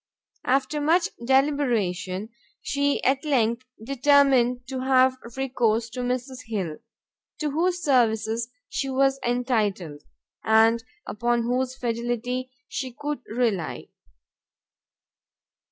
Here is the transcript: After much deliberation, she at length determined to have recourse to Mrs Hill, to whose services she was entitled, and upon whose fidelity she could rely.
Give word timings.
After 0.47 0.81
much 0.81 1.09
deliberation, 1.23 2.29
she 2.63 3.03
at 3.03 3.23
length 3.23 3.65
determined 3.83 4.65
to 4.69 4.79
have 4.79 5.15
recourse 5.37 5.91
to 5.91 5.99
Mrs 5.99 6.45
Hill, 6.47 6.77
to 7.37 7.51
whose 7.51 7.83
services 7.83 8.49
she 8.67 8.89
was 8.89 9.19
entitled, 9.23 10.01
and 10.43 10.83
upon 11.05 11.43
whose 11.43 11.75
fidelity 11.75 12.49
she 12.67 12.91
could 12.99 13.19
rely. 13.27 13.89